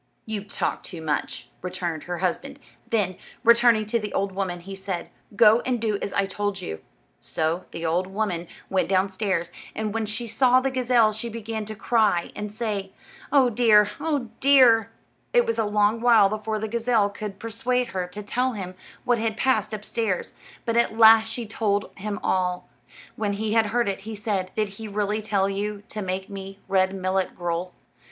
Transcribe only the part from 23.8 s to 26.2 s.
it, he said: "Did he really tell you to